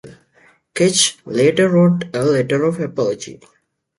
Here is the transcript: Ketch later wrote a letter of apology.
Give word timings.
Ketch 0.73 1.19
later 1.27 1.69
wrote 1.69 2.05
a 2.15 2.23
letter 2.23 2.63
of 2.63 2.79
apology. 2.79 3.39